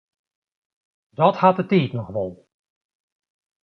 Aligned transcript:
Dat 1.19 1.35
hat 1.41 1.55
de 1.57 1.65
tiid 1.69 1.91
noch 1.95 2.11
wol. 2.15 2.31